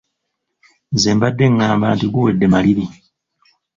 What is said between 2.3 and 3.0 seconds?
maliri!